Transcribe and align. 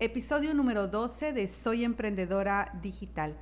Episodio 0.00 0.54
número 0.54 0.86
12 0.86 1.32
de 1.32 1.48
Soy 1.48 1.82
Emprendedora 1.82 2.72
Digital. 2.80 3.36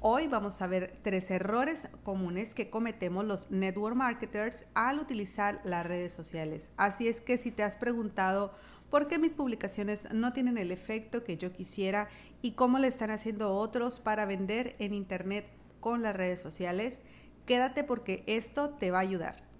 Hoy 0.00 0.28
vamos 0.28 0.60
a 0.60 0.66
ver 0.66 0.98
tres 1.02 1.30
errores 1.30 1.88
comunes 2.02 2.52
que 2.52 2.68
cometemos 2.68 3.24
los 3.24 3.50
network 3.50 3.96
marketers 3.96 4.66
al 4.74 4.98
utilizar 4.98 5.62
las 5.64 5.86
redes 5.86 6.12
sociales. 6.12 6.70
Así 6.76 7.08
es 7.08 7.22
que 7.22 7.38
si 7.38 7.50
te 7.50 7.62
has 7.62 7.76
preguntado 7.76 8.52
por 8.90 9.08
qué 9.08 9.18
mis 9.18 9.34
publicaciones 9.34 10.12
no 10.12 10.34
tienen 10.34 10.58
el 10.58 10.70
efecto 10.70 11.24
que 11.24 11.38
yo 11.38 11.50
quisiera 11.50 12.10
y 12.42 12.52
cómo 12.52 12.78
le 12.78 12.88
están 12.88 13.10
haciendo 13.10 13.56
otros 13.56 13.98
para 13.98 14.26
vender 14.26 14.76
en 14.80 14.92
internet 14.92 15.46
con 15.80 16.02
las 16.02 16.14
redes 16.14 16.42
sociales, 16.42 16.98
quédate 17.46 17.84
porque 17.84 18.22
esto 18.26 18.68
te 18.68 18.90
va 18.90 18.98
a 18.98 19.00
ayudar. 19.00 19.51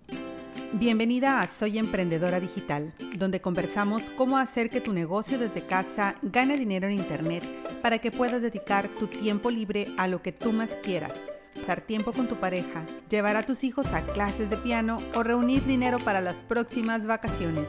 Bienvenida 0.75 1.43
a 1.43 1.47
Soy 1.47 1.77
Emprendedora 1.77 2.41
Digital, 2.41 2.95
donde 3.19 3.43
conversamos 3.43 4.09
cómo 4.17 4.39
hacer 4.39 4.71
que 4.71 4.81
tu 4.81 4.95
negocio 4.95 5.39
desde 5.39 5.61
casa 5.61 6.15
gane 6.23 6.57
dinero 6.57 6.87
en 6.87 6.95
Internet 6.95 7.47
para 7.83 7.99
que 7.99 8.11
puedas 8.11 8.41
dedicar 8.41 8.89
tu 8.89 9.07
tiempo 9.07 9.51
libre 9.51 9.89
a 9.99 10.09
lo 10.09 10.23
que 10.23 10.33
tú 10.33 10.51
más 10.51 10.71
quieras. 10.83 11.13
Pasar 11.55 11.83
tiempo 11.83 12.15
con 12.15 12.27
tu 12.27 12.37
pareja, 12.37 12.85
llevar 13.11 13.37
a 13.37 13.43
tus 13.43 13.65
hijos 13.65 13.93
a 13.93 14.01
clases 14.01 14.49
de 14.49 14.57
piano 14.57 14.99
o 15.15 15.23
reunir 15.23 15.63
dinero 15.67 15.99
para 15.99 16.23
las 16.23 16.37
próximas 16.37 17.05
vacaciones. 17.05 17.69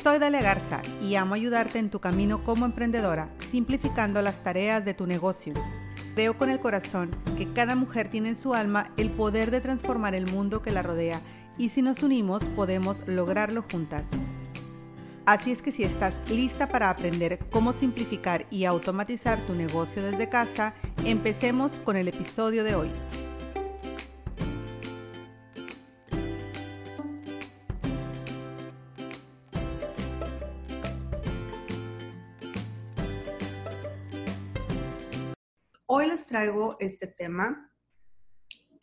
Soy 0.00 0.20
Dalia 0.20 0.40
Garza 0.40 0.82
y 1.02 1.16
amo 1.16 1.34
ayudarte 1.34 1.80
en 1.80 1.90
tu 1.90 1.98
camino 1.98 2.44
como 2.44 2.64
emprendedora, 2.64 3.28
simplificando 3.50 4.22
las 4.22 4.44
tareas 4.44 4.84
de 4.84 4.94
tu 4.94 5.08
negocio. 5.08 5.54
Creo 6.14 6.38
con 6.38 6.48
el 6.48 6.60
corazón 6.60 7.10
que 7.36 7.52
cada 7.52 7.74
mujer 7.74 8.08
tiene 8.08 8.28
en 8.28 8.36
su 8.36 8.54
alma 8.54 8.92
el 8.96 9.10
poder 9.10 9.50
de 9.50 9.60
transformar 9.60 10.14
el 10.14 10.30
mundo 10.30 10.62
que 10.62 10.70
la 10.70 10.82
rodea 10.82 11.18
y 11.56 11.68
si 11.68 11.82
nos 11.82 12.02
unimos 12.02 12.44
podemos 12.56 13.06
lograrlo 13.06 13.64
juntas. 13.70 14.06
Así 15.26 15.52
es 15.52 15.62
que 15.62 15.72
si 15.72 15.84
estás 15.84 16.14
lista 16.30 16.68
para 16.68 16.90
aprender 16.90 17.38
cómo 17.50 17.72
simplificar 17.72 18.46
y 18.50 18.66
automatizar 18.66 19.38
tu 19.46 19.54
negocio 19.54 20.02
desde 20.02 20.28
casa, 20.28 20.74
empecemos 21.04 21.72
con 21.84 21.96
el 21.96 22.08
episodio 22.08 22.62
de 22.62 22.74
hoy. 22.74 22.90
Hoy 35.86 36.08
les 36.08 36.26
traigo 36.26 36.76
este 36.80 37.06
tema 37.06 37.73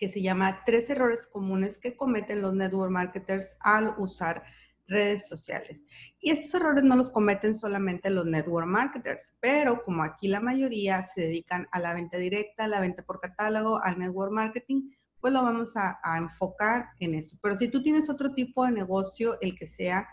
que 0.02 0.10
se 0.10 0.24
llama 0.24 0.64
Tres 0.66 0.90
errores 0.90 1.28
comunes 1.28 1.78
que 1.78 1.96
cometen 1.96 2.42
los 2.42 2.56
network 2.56 2.90
marketers 2.90 3.56
al 3.60 3.94
usar 4.00 4.42
redes 4.88 5.28
sociales. 5.28 5.86
Y 6.20 6.32
estos 6.32 6.56
errores 6.56 6.84
no 6.84 6.96
los 6.96 7.12
cometen 7.12 7.54
solamente 7.54 8.10
los 8.10 8.26
network 8.26 8.66
marketers, 8.66 9.36
pero 9.40 9.84
como 9.84 10.02
aquí 10.02 10.28
la 10.28 10.40
mayoría 10.40 11.04
se 11.04 11.22
dedican 11.22 11.68
a 11.72 11.80
la 11.80 11.94
venta 11.94 12.18
directa, 12.18 12.64
a 12.64 12.68
la 12.68 12.82
venta 12.82 13.04
por 13.04 13.20
catálogo, 13.20 13.80
al 13.80 14.00
network 14.00 14.32
marketing, 14.32 14.90
pues 15.20 15.34
lo 15.34 15.44
vamos 15.44 15.78
a, 15.78 16.00
enfocar 16.18 16.88
en 17.00 17.14
eso. 17.14 17.38
Pero 17.40 17.56
si 17.56 17.68
tú 17.68 17.84
tienes 17.84 18.10
otro 18.10 18.34
tipo 18.34 18.66
de 18.66 18.72
negocio, 18.72 19.40
el 19.40 19.56
que 19.56 19.68
sea, 19.68 20.10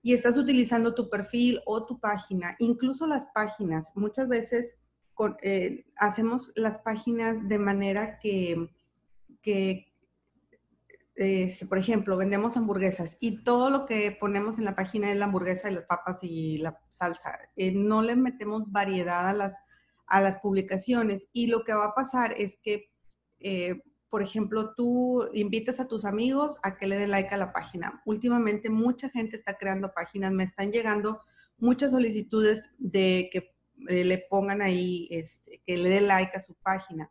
y 0.00 0.14
estás 0.14 0.36
utilizando 0.36 0.94
tu 0.94 1.10
perfil 1.10 1.60
o 1.66 1.84
tu 1.84 1.98
página, 1.98 2.54
incluso 2.60 3.08
las 3.08 3.26
páginas, 3.34 3.90
muchas 3.96 4.28
veces 4.28 4.76
eh, 5.42 5.86
hacemos 5.96 6.52
las 6.54 6.78
páginas 6.78 7.48
de 7.48 7.58
manera 7.58 8.20
que 8.20 8.77
que, 9.42 9.92
eh, 11.16 11.52
por 11.68 11.78
ejemplo, 11.78 12.16
vendemos 12.16 12.56
hamburguesas 12.56 13.16
y 13.20 13.42
todo 13.42 13.70
lo 13.70 13.86
que 13.86 14.16
ponemos 14.18 14.58
en 14.58 14.64
la 14.64 14.76
página 14.76 15.10
es 15.10 15.18
la 15.18 15.26
hamburguesa 15.26 15.70
y 15.70 15.74
las 15.74 15.84
papas 15.84 16.18
y 16.22 16.58
la 16.58 16.78
salsa. 16.90 17.38
Eh, 17.56 17.72
no 17.72 18.02
le 18.02 18.16
metemos 18.16 18.70
variedad 18.70 19.28
a 19.28 19.32
las, 19.32 19.54
a 20.06 20.20
las 20.20 20.38
publicaciones 20.38 21.28
y 21.32 21.48
lo 21.48 21.64
que 21.64 21.74
va 21.74 21.86
a 21.86 21.94
pasar 21.94 22.34
es 22.36 22.58
que, 22.62 22.90
eh, 23.40 23.82
por 24.10 24.22
ejemplo, 24.22 24.74
tú 24.74 25.28
invitas 25.34 25.80
a 25.80 25.88
tus 25.88 26.04
amigos 26.04 26.58
a 26.62 26.76
que 26.76 26.86
le 26.86 26.96
den 26.96 27.10
like 27.10 27.34
a 27.34 27.38
la 27.38 27.52
página. 27.52 28.02
Últimamente 28.06 28.70
mucha 28.70 29.10
gente 29.10 29.36
está 29.36 29.54
creando 29.54 29.92
páginas, 29.92 30.32
me 30.32 30.44
están 30.44 30.72
llegando 30.72 31.20
muchas 31.58 31.90
solicitudes 31.90 32.70
de 32.78 33.28
que 33.32 33.54
le 33.76 34.18
pongan 34.30 34.62
ahí, 34.62 35.08
este, 35.10 35.62
que 35.64 35.76
le 35.76 35.88
den 35.88 36.08
like 36.08 36.36
a 36.36 36.40
su 36.40 36.54
página 36.54 37.10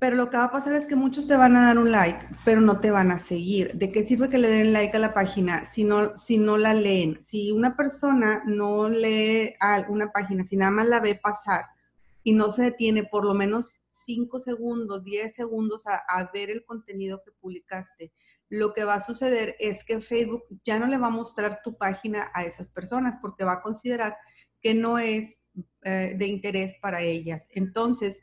pero 0.00 0.16
lo 0.16 0.30
que 0.30 0.38
va 0.38 0.44
a 0.44 0.50
pasar 0.50 0.72
es 0.72 0.86
que 0.86 0.96
muchos 0.96 1.26
te 1.26 1.36
van 1.36 1.54
a 1.56 1.66
dar 1.66 1.78
un 1.78 1.92
like, 1.92 2.26
pero 2.42 2.62
no 2.62 2.78
te 2.78 2.90
van 2.90 3.10
a 3.10 3.18
seguir. 3.18 3.74
¿De 3.74 3.92
qué 3.92 4.02
sirve 4.02 4.30
que 4.30 4.38
le 4.38 4.48
den 4.48 4.72
like 4.72 4.96
a 4.96 5.00
la 5.00 5.12
página 5.12 5.66
si 5.66 5.84
no, 5.84 6.16
si 6.16 6.38
no 6.38 6.56
la 6.56 6.72
leen? 6.72 7.22
Si 7.22 7.52
una 7.52 7.76
persona 7.76 8.42
no 8.46 8.88
lee 8.88 9.54
a 9.60 9.84
una 9.90 10.10
página, 10.10 10.42
si 10.46 10.56
nada 10.56 10.70
más 10.70 10.88
la 10.88 11.00
ve 11.00 11.16
pasar 11.16 11.66
y 12.22 12.32
no 12.32 12.48
se 12.48 12.62
detiene 12.62 13.04
por 13.04 13.26
lo 13.26 13.34
menos 13.34 13.82
5 13.90 14.40
segundos, 14.40 15.04
10 15.04 15.34
segundos 15.34 15.84
a, 15.86 16.30
ver 16.32 16.48
el 16.48 16.64
contenido 16.64 17.22
que 17.22 17.32
publicaste, 17.32 18.10
lo 18.48 18.72
que 18.72 18.84
va 18.84 18.94
a 18.94 19.00
suceder 19.00 19.54
es 19.60 19.84
que 19.84 20.00
Facebook 20.00 20.44
ya 20.64 20.78
no 20.78 20.86
le 20.86 20.96
va 20.96 21.08
a 21.08 21.10
mostrar 21.10 21.60
tu 21.62 21.76
página 21.76 22.30
a 22.32 22.44
esas 22.44 22.70
personas 22.70 23.18
porque 23.20 23.44
va 23.44 23.52
a 23.52 23.62
considerar 23.62 24.16
que 24.62 24.72
no 24.72 24.98
es 24.98 25.42
eh, 25.82 26.14
de 26.16 26.26
interés 26.26 26.74
para 26.80 27.02
ellas. 27.02 27.46
Entonces, 27.50 28.22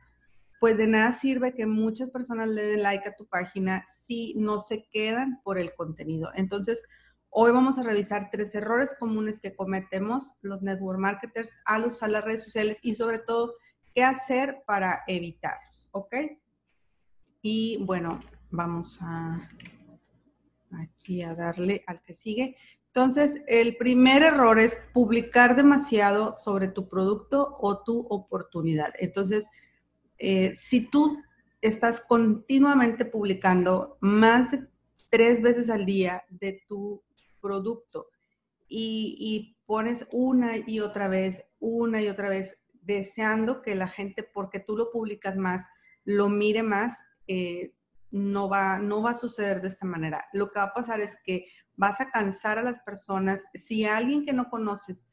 pues 0.59 0.77
de 0.77 0.87
nada 0.87 1.13
sirve 1.13 1.53
que 1.53 1.65
muchas 1.65 2.09
personas 2.09 2.49
le 2.49 2.63
den 2.63 2.83
like 2.83 3.07
a 3.07 3.15
tu 3.15 3.27
página 3.27 3.83
si 3.85 4.33
no 4.35 4.59
se 4.59 4.87
quedan 4.89 5.41
por 5.43 5.57
el 5.57 5.73
contenido. 5.75 6.29
Entonces, 6.35 6.81
hoy 7.29 7.51
vamos 7.51 7.77
a 7.77 7.83
revisar 7.83 8.29
tres 8.31 8.55
errores 8.55 8.95
comunes 8.99 9.39
que 9.39 9.55
cometemos 9.55 10.33
los 10.41 10.61
network 10.61 10.99
marketers 10.99 11.51
al 11.65 11.85
usar 11.85 12.09
las 12.09 12.23
redes 12.23 12.43
sociales 12.43 12.79
y 12.81 12.95
sobre 12.95 13.19
todo 13.19 13.53
qué 13.93 14.03
hacer 14.03 14.63
para 14.65 15.03
evitarlos, 15.07 15.87
¿ok? 15.91 16.15
Y 17.41 17.83
bueno, 17.85 18.19
vamos 18.49 18.99
a 19.01 19.49
aquí 20.71 21.21
a 21.21 21.33
darle 21.33 21.83
al 21.87 22.01
que 22.01 22.13
sigue. 22.13 22.57
Entonces, 22.87 23.41
el 23.47 23.77
primer 23.77 24.23
error 24.23 24.57
es 24.57 24.77
publicar 24.93 25.55
demasiado 25.55 26.35
sobre 26.35 26.67
tu 26.67 26.89
producto 26.89 27.57
o 27.59 27.83
tu 27.83 28.07
oportunidad. 28.09 28.93
Entonces, 28.97 29.49
eh, 30.17 30.55
si 30.55 30.89
tú 30.89 31.21
estás 31.61 32.01
continuamente 32.01 33.05
publicando 33.05 33.97
más 33.99 34.51
de 34.51 34.67
tres 35.09 35.41
veces 35.41 35.69
al 35.69 35.85
día 35.85 36.23
de 36.29 36.63
tu 36.67 37.03
producto 37.41 38.09
y, 38.67 39.53
pones 39.65 40.07
una 40.13 40.55
y 40.55 40.79
otra 40.79 41.09
vez, 41.09 41.43
una 41.59 42.01
y 42.01 42.07
otra 42.07 42.29
vez, 42.29 42.63
deseando 42.83 43.61
que 43.61 43.75
la 43.75 43.89
gente, 43.89 44.23
porque 44.23 44.61
tú 44.61 44.77
lo 44.77 44.91
publicas 44.91 45.35
más, 45.35 45.65
lo 46.05 46.29
mire 46.29 46.63
más, 46.63 46.97
eh, 47.27 47.73
no, 48.09 48.47
va, 48.47 48.79
no 48.79 49.01
va 49.01 49.11
a 49.11 49.15
suceder 49.15 49.61
de 49.61 49.67
esta 49.67 49.85
manera. 49.85 50.23
Lo 50.31 50.51
que 50.51 50.59
va 50.59 50.67
a 50.67 50.73
pasar 50.73 51.01
es 51.01 51.17
que 51.25 51.47
vas 51.75 51.99
a 51.99 52.09
cansar 52.09 52.57
a 52.57 52.63
las 52.63 52.79
personas. 52.79 53.43
Si 53.53 53.83
alguien 53.83 54.25
que 54.25 54.31
no 54.31 54.49
conoces 54.49 55.05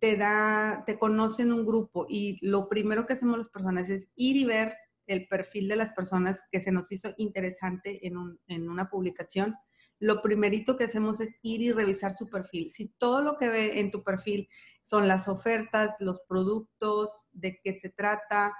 te 0.00 0.16
da, 0.16 0.84
te 0.86 0.98
conocen 0.98 1.52
un 1.52 1.66
grupo 1.66 2.06
y 2.08 2.38
lo 2.46 2.68
primero 2.68 3.06
que 3.06 3.14
hacemos 3.14 3.38
las 3.38 3.48
personas 3.48 3.88
es 3.90 4.08
ir 4.14 4.36
y 4.36 4.44
ver 4.44 4.74
el 5.06 5.26
perfil 5.26 5.68
de 5.68 5.76
las 5.76 5.90
personas 5.90 6.42
que 6.52 6.60
se 6.60 6.70
nos 6.70 6.92
hizo 6.92 7.14
interesante 7.16 8.06
en, 8.06 8.38
en 8.46 8.68
una 8.68 8.90
publicación. 8.90 9.56
Lo 9.98 10.22
primerito 10.22 10.76
que 10.76 10.84
hacemos 10.84 11.20
es 11.20 11.38
ir 11.42 11.60
y 11.62 11.72
revisar 11.72 12.12
su 12.12 12.28
perfil. 12.28 12.70
Si 12.70 12.88
todo 12.98 13.22
lo 13.22 13.36
que 13.36 13.48
ve 13.48 13.80
en 13.80 13.90
tu 13.90 14.04
perfil 14.04 14.48
son 14.82 15.08
las 15.08 15.26
ofertas, 15.26 15.96
los 16.00 16.20
productos, 16.28 17.26
de 17.32 17.58
qué 17.62 17.72
se 17.72 17.88
trata, 17.88 18.54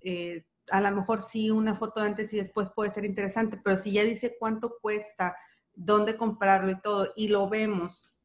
eh, 0.00 0.44
a 0.70 0.80
lo 0.80 0.94
mejor 0.94 1.22
sí 1.22 1.50
una 1.50 1.76
foto 1.76 2.00
antes 2.00 2.32
y 2.32 2.36
después 2.36 2.70
puede 2.74 2.90
ser 2.90 3.04
interesante, 3.04 3.58
pero 3.62 3.78
si 3.78 3.92
ya 3.92 4.04
dice 4.04 4.36
cuánto 4.38 4.78
cuesta, 4.80 5.36
dónde 5.74 6.16
comprarlo 6.16 6.72
y 6.72 6.80
todo, 6.80 7.12
y 7.16 7.28
lo 7.28 7.48
vemos, 7.48 8.16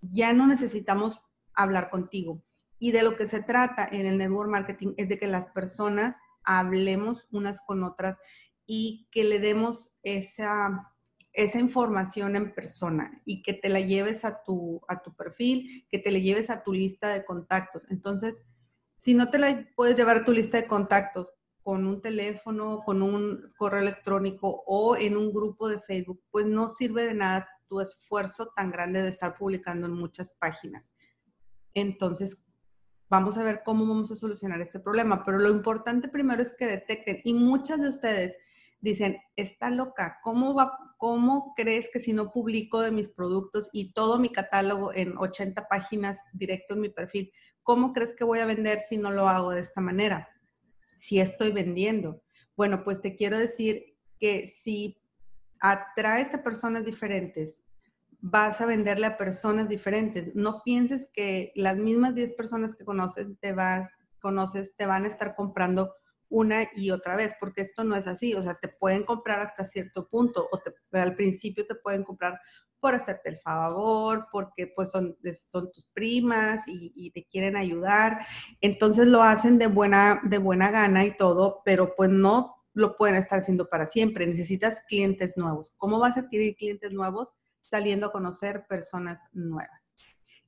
ya 0.00 0.32
no 0.32 0.46
necesitamos 0.46 1.20
hablar 1.54 1.90
contigo. 1.90 2.42
Y 2.78 2.92
de 2.92 3.02
lo 3.02 3.16
que 3.16 3.26
se 3.26 3.42
trata 3.42 3.88
en 3.90 4.06
el 4.06 4.18
network 4.18 4.50
marketing 4.50 4.94
es 4.96 5.08
de 5.08 5.18
que 5.18 5.26
las 5.26 5.48
personas 5.48 6.16
hablemos 6.44 7.26
unas 7.30 7.60
con 7.64 7.82
otras 7.82 8.18
y 8.66 9.08
que 9.10 9.24
le 9.24 9.38
demos 9.38 9.94
esa, 10.02 10.92
esa 11.32 11.58
información 11.58 12.36
en 12.36 12.54
persona 12.54 13.22
y 13.24 13.42
que 13.42 13.54
te 13.54 13.68
la 13.68 13.80
lleves 13.80 14.24
a 14.24 14.42
tu, 14.42 14.82
a 14.88 15.02
tu 15.02 15.14
perfil, 15.14 15.86
que 15.90 15.98
te 15.98 16.10
la 16.10 16.18
lleves 16.18 16.50
a 16.50 16.62
tu 16.62 16.72
lista 16.72 17.08
de 17.08 17.24
contactos. 17.24 17.86
Entonces, 17.90 18.42
si 18.98 19.14
no 19.14 19.30
te 19.30 19.38
la 19.38 19.68
puedes 19.76 19.96
llevar 19.96 20.18
a 20.18 20.24
tu 20.24 20.32
lista 20.32 20.60
de 20.60 20.66
contactos 20.66 21.32
con 21.62 21.86
un 21.86 22.02
teléfono, 22.02 22.82
con 22.84 23.02
un 23.02 23.52
correo 23.56 23.80
electrónico 23.80 24.62
o 24.66 24.96
en 24.96 25.16
un 25.16 25.32
grupo 25.32 25.68
de 25.68 25.80
Facebook, 25.80 26.22
pues 26.30 26.46
no 26.46 26.68
sirve 26.68 27.04
de 27.04 27.14
nada 27.14 27.48
tu 27.66 27.80
esfuerzo 27.80 28.52
tan 28.54 28.70
grande 28.70 29.02
de 29.02 29.08
estar 29.08 29.36
publicando 29.36 29.86
en 29.86 29.94
muchas 29.94 30.34
páginas. 30.38 30.92
Entonces, 31.74 32.44
vamos 33.08 33.36
a 33.36 33.44
ver 33.44 33.62
cómo 33.64 33.86
vamos 33.86 34.10
a 34.10 34.16
solucionar 34.16 34.60
este 34.60 34.80
problema. 34.80 35.24
Pero 35.24 35.38
lo 35.38 35.50
importante 35.50 36.08
primero 36.08 36.42
es 36.42 36.54
que 36.56 36.66
detecten, 36.66 37.20
y 37.24 37.34
muchas 37.34 37.80
de 37.80 37.88
ustedes 37.88 38.36
dicen, 38.80 39.18
está 39.36 39.70
loca, 39.70 40.18
¿cómo, 40.22 40.54
va, 40.54 40.78
¿cómo 40.98 41.54
crees 41.56 41.88
que 41.92 42.00
si 42.00 42.12
no 42.12 42.30
publico 42.30 42.80
de 42.80 42.90
mis 42.90 43.08
productos 43.08 43.70
y 43.72 43.92
todo 43.92 44.18
mi 44.18 44.30
catálogo 44.30 44.92
en 44.92 45.16
80 45.16 45.68
páginas 45.68 46.20
directo 46.34 46.74
en 46.74 46.82
mi 46.82 46.88
perfil, 46.90 47.32
¿cómo 47.62 47.94
crees 47.94 48.14
que 48.14 48.24
voy 48.24 48.40
a 48.40 48.46
vender 48.46 48.80
si 48.80 48.98
no 48.98 49.10
lo 49.10 49.26
hago 49.26 49.52
de 49.52 49.60
esta 49.60 49.80
manera? 49.80 50.28
Si 50.96 51.18
estoy 51.18 51.50
vendiendo. 51.50 52.22
Bueno, 52.56 52.84
pues 52.84 53.00
te 53.00 53.16
quiero 53.16 53.38
decir 53.38 53.96
que 54.20 54.46
si 54.46 55.00
atraes 55.60 56.34
a 56.34 56.42
personas 56.42 56.84
diferentes, 56.84 57.63
vas 58.26 58.62
a 58.62 58.66
venderle 58.66 59.04
a 59.04 59.18
personas 59.18 59.68
diferentes. 59.68 60.34
No 60.34 60.62
pienses 60.64 61.10
que 61.12 61.52
las 61.54 61.76
mismas 61.76 62.14
10 62.14 62.32
personas 62.32 62.74
que 62.74 62.82
conoces 62.82 63.26
te, 63.38 63.52
vas, 63.52 63.90
conoces 64.18 64.74
te 64.76 64.86
van 64.86 65.04
a 65.04 65.08
estar 65.08 65.34
comprando 65.34 65.92
una 66.30 66.66
y 66.74 66.90
otra 66.90 67.16
vez, 67.16 67.34
porque 67.38 67.60
esto 67.60 67.84
no 67.84 67.94
es 67.96 68.06
así. 68.06 68.32
O 68.32 68.42
sea, 68.42 68.54
te 68.54 68.68
pueden 68.68 69.04
comprar 69.04 69.40
hasta 69.40 69.66
cierto 69.66 70.08
punto 70.08 70.48
o 70.50 70.62
al 70.92 71.16
principio 71.16 71.66
te 71.66 71.74
pueden 71.74 72.02
comprar 72.02 72.40
por 72.80 72.94
hacerte 72.94 73.28
el 73.28 73.40
favor, 73.40 74.26
porque 74.32 74.72
pues 74.74 74.90
son, 74.90 75.18
son 75.46 75.70
tus 75.70 75.84
primas 75.92 76.62
y, 76.66 77.10
te 77.10 77.26
quieren 77.26 77.58
ayudar. 77.58 78.26
Entonces 78.62 79.06
lo 79.06 79.22
hacen 79.22 79.58
de 79.58 79.66
buena, 79.66 80.22
de 80.24 80.38
buena 80.38 80.70
gana 80.70 81.04
y 81.04 81.14
todo, 81.14 81.60
pero 81.62 81.94
pues 81.94 82.08
no 82.08 82.56
lo 82.72 82.96
pueden 82.96 83.16
estar 83.16 83.40
haciendo 83.40 83.68
para 83.68 83.86
siempre. 83.86 84.26
Necesitas 84.26 84.80
clientes 84.88 85.36
nuevos. 85.36 85.74
¿Cómo 85.76 85.98
vas 85.98 86.16
a 86.16 86.20
adquirir 86.20 86.56
clientes 86.56 86.90
nuevos? 86.94 87.34
Saliendo 87.64 88.06
a 88.06 88.12
conocer 88.12 88.66
personas 88.68 89.20
nuevas. 89.32 89.94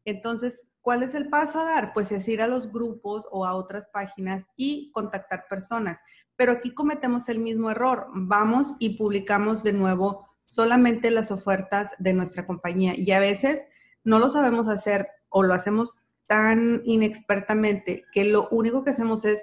Entonces, 0.04 0.70
¿cuál 0.80 1.02
es 1.02 1.14
el 1.14 1.28
paso 1.28 1.58
a 1.58 1.64
dar? 1.64 1.92
Pues 1.92 2.12
es 2.12 2.28
ir 2.28 2.40
a 2.40 2.46
los 2.46 2.72
grupos 2.72 3.24
o 3.32 3.44
a 3.44 3.54
otras 3.54 3.86
páginas 3.86 4.46
y 4.56 4.92
contactar 4.92 5.46
personas. 5.50 5.98
Pero 6.36 6.52
aquí 6.52 6.72
cometemos 6.72 7.28
el 7.28 7.40
mismo 7.40 7.70
error. 7.70 8.06
Vamos 8.14 8.74
y 8.78 8.96
publicamos 8.96 9.64
de 9.64 9.72
nuevo 9.72 10.28
solamente 10.44 11.10
las 11.10 11.32
ofertas 11.32 11.90
de 11.98 12.12
nuestra 12.12 12.46
compañía 12.46 12.94
y 12.96 13.10
a 13.10 13.18
veces 13.18 13.62
no 14.04 14.20
lo 14.20 14.30
sabemos 14.30 14.68
hacer 14.68 15.08
o 15.28 15.42
lo 15.42 15.54
hacemos 15.54 15.96
tan 16.26 16.82
inexpertamente 16.84 18.04
que 18.12 18.24
lo 18.24 18.48
único 18.50 18.84
que 18.84 18.90
hacemos 18.90 19.24
es 19.24 19.40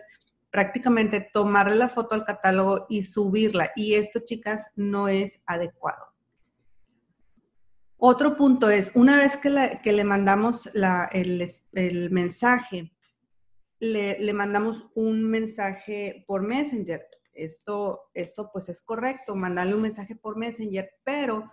prácticamente 0.49 1.29
tomarle 1.33 1.75
la 1.75 1.89
foto 1.89 2.15
al 2.15 2.25
catálogo 2.25 2.85
y 2.87 3.03
subirla. 3.03 3.71
Y 3.75 3.95
esto, 3.95 4.21
chicas, 4.23 4.67
no 4.75 5.07
es 5.07 5.41
adecuado. 5.45 6.12
Otro 8.05 8.35
punto 8.35 8.69
es, 8.69 8.91
una 8.95 9.15
vez 9.15 9.37
que, 9.37 9.49
le 9.93 10.03
mandamos 10.03 10.69
el, 11.13 12.09
mensaje, 12.11 12.91
le, 13.79 14.33
mandamos 14.33 14.87
un 14.93 15.23
mensaje 15.23 16.25
por 16.27 16.41
Messenger. 16.41 17.07
Esto, 17.31 18.01
esto 18.13 18.49
pues 18.51 18.67
es 18.67 18.81
correcto, 18.81 19.35
mandarle 19.35 19.75
un 19.75 19.83
mensaje 19.83 20.17
por 20.17 20.35
Messenger, 20.35 20.89
pero 21.05 21.49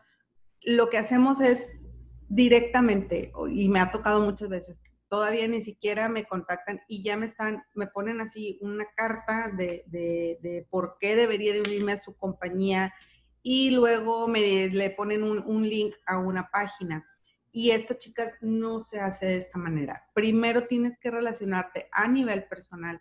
lo 0.62 0.90
que 0.90 0.98
hacemos 0.98 1.40
es 1.40 1.68
directamente, 2.28 3.30
y 3.48 3.68
me 3.68 3.78
ha 3.78 3.92
tocado 3.92 4.20
muchas 4.20 4.48
veces, 4.48 4.80
todavía 5.08 5.46
ni 5.46 5.62
siquiera 5.62 6.08
me 6.08 6.24
contactan 6.24 6.80
y 6.88 7.04
ya 7.04 7.16
me 7.16 7.26
están, 7.26 7.62
me 7.74 7.86
ponen 7.86 8.20
así 8.20 8.58
una 8.60 8.86
carta 8.96 9.52
de, 9.56 9.84
de, 9.86 10.66
por 10.68 10.96
qué 10.98 11.14
debería 11.14 11.52
de 11.52 11.60
unirme 11.60 11.92
a 11.92 11.96
su 11.96 12.16
compañía 12.16 12.92
y 13.42 13.70
luego 13.70 14.28
me 14.28 14.68
le 14.68 14.90
ponen 14.90 15.22
un, 15.22 15.38
un 15.46 15.68
link 15.68 15.94
a 16.06 16.18
una 16.18 16.50
página. 16.50 17.06
Y 17.52 17.70
esto, 17.70 17.94
chicas, 17.94 18.34
no 18.40 18.80
se 18.80 19.00
hace 19.00 19.26
de 19.26 19.36
esta 19.38 19.58
manera. 19.58 20.04
Primero 20.14 20.66
tienes 20.66 20.98
que 20.98 21.10
relacionarte 21.10 21.88
a 21.92 22.06
nivel 22.06 22.44
personal 22.44 23.00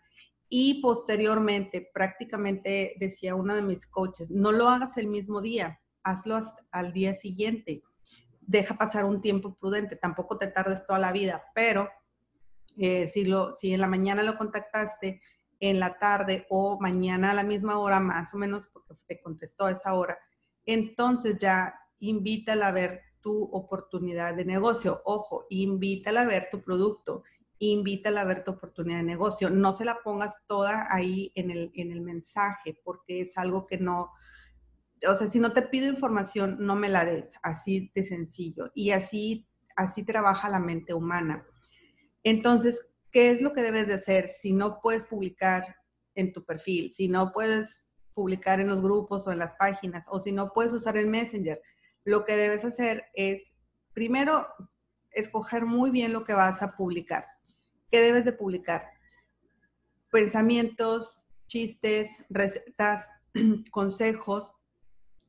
y 0.50 0.82
posteriormente, 0.82 1.90
prácticamente 1.94 2.96
decía 3.00 3.36
uno 3.36 3.56
de 3.56 3.62
mis 3.62 3.86
coaches, 3.86 4.32
no 4.32 4.52
lo 4.52 4.68
hagas 4.68 4.98
el 4.98 5.08
mismo 5.08 5.42
día, 5.42 5.80
hazlo 6.02 6.42
al 6.72 6.92
día 6.92 7.14
siguiente. 7.14 7.84
Deja 8.42 8.76
pasar 8.76 9.06
un 9.06 9.22
tiempo 9.22 9.56
prudente, 9.56 9.96
tampoco 9.96 10.40
te 10.40 10.48
tardes 10.48 10.86
toda 10.88 10.98
la 10.98 11.12
vida, 11.12 11.44
pero 11.54 11.88
eh, 12.78 13.08
si, 13.08 13.26
lo, 13.26 13.52
si 13.52 13.74
en 13.74 13.82
la 13.82 13.88
mañana 13.88 14.24
lo 14.24 14.38
contactaste, 14.38 15.22
en 15.60 15.80
la 15.80 16.00
tarde 16.00 16.48
o 16.50 16.80
mañana 16.80 17.32
a 17.32 17.34
la 17.36 17.44
misma 17.44 17.78
hora, 17.78 18.00
más 18.00 18.34
o 18.34 18.38
menos, 18.38 18.66
porque 18.74 18.96
te 19.06 19.22
contestó 19.22 19.66
a 19.66 19.72
esa 19.72 19.94
hora, 19.94 20.18
entonces 20.74 21.38
ya 21.40 21.74
invítala 22.00 22.68
a 22.68 22.72
ver 22.72 23.02
tu 23.22 23.44
oportunidad 23.44 24.36
de 24.36 24.46
negocio. 24.46 25.02
Ojo, 25.06 25.46
invítala 25.50 26.22
a 26.22 26.26
ver 26.26 26.48
tu 26.50 26.62
producto 26.62 27.24
invítala 27.60 28.22
a 28.22 28.26
ver 28.26 28.44
tu 28.44 28.52
oportunidad 28.52 29.00
de 29.00 29.04
negocio. 29.04 29.50
No 29.50 29.74
se 29.74 29.86
la 29.86 30.00
pongas 30.04 30.46
toda 30.48 30.88
ahí 30.90 31.32
en 31.36 31.52
el, 31.52 31.72
en 31.76 31.92
el 31.92 32.02
mensaje, 32.02 32.80
porque 32.84 33.22
es 33.22 33.38
algo 33.38 33.68
que 33.68 33.78
no, 33.78 34.12
o 35.08 35.16
sea, 35.16 35.28
si 35.28 35.40
no 35.40 35.52
te 35.52 35.62
pido 35.62 35.88
información, 35.88 36.58
no 36.60 36.76
me 36.76 36.90
la 36.90 37.06
des, 37.06 37.34
así 37.44 37.92
de 37.94 38.04
sencillo. 38.04 38.72
Y 38.74 38.92
así, 38.92 39.48
así 39.76 40.04
trabaja 40.04 40.50
la 40.50 40.60
mente 40.60 40.94
humana. 40.94 41.44
Entonces, 42.24 42.94
¿qué 43.12 43.32
es 43.32 43.42
lo 43.42 43.54
que 43.54 43.62
debes 43.62 43.88
de 43.88 43.96
hacer 43.96 44.28
si 44.30 44.54
no 44.54 44.80
puedes 44.82 45.04
publicar 45.04 45.76
en 46.16 46.34
tu 46.34 46.44
perfil, 46.44 46.92
si 46.92 47.08
no 47.08 47.32
puedes 47.32 47.89
publicar 48.20 48.60
en 48.60 48.68
los 48.68 48.82
grupos 48.82 49.26
o 49.26 49.32
en 49.32 49.40
las 49.40 49.56
páginas, 49.56 50.08
o 50.10 50.20
si 50.20 50.34
no 50.34 50.52
puedes 50.52 50.74
usar 50.74 50.98
el 50.98 51.08
Messenger? 51.08 51.62
Lo 52.04 52.26
que 52.26 52.36
debes 52.36 52.66
hacer 52.66 53.06
es, 53.14 53.54
primero, 53.94 54.46
escoger 55.12 55.66
muy 55.66 55.90
bien 55.90 56.12
lo 56.12 56.26
que 56.26 56.34
vas 56.34 56.62
a 56.62 56.76
publicar. 56.76 57.26
¿Qué 57.90 58.02
debes 58.02 58.26
de 58.26 58.34
publicar? 58.34 58.90
Pensamientos, 60.12 61.30
chistes, 61.48 62.26
recetas, 62.30 63.10
consejos, 63.72 64.54